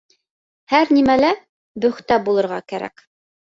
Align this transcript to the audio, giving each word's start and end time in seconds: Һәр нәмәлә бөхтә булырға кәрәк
Һәр 0.73 0.93
нәмәлә 0.97 1.29
бөхтә 1.85 2.19
булырға 2.31 2.61
кәрәк 2.75 3.07